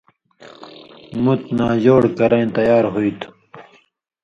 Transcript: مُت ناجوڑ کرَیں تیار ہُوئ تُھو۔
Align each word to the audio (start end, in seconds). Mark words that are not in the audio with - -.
مُت 1.23 1.41
ناجوڑ 1.57 2.03
کرَیں 2.17 2.47
تیار 2.55 2.83
ہُوئ 2.93 3.11
تُھو۔ 3.19 3.29